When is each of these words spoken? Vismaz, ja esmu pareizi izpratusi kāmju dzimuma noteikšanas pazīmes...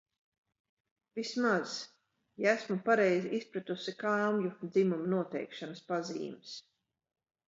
Vismaz, 1.17 1.73
ja 2.45 2.53
esmu 2.59 2.77
pareizi 2.87 3.31
izpratusi 3.39 3.93
kāmju 4.05 4.55
dzimuma 4.71 5.11
noteikšanas 5.13 5.85
pazīmes... 5.93 6.55